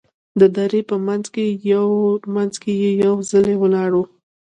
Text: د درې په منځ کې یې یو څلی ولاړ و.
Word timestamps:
د 0.39 0.41
درې 0.57 0.81
په 0.89 0.95
منځ 2.35 2.55
کې 2.63 2.71
یې 2.81 2.91
یو 3.03 3.13
څلی 3.29 3.55
ولاړ 3.61 3.91
و. 3.95 3.99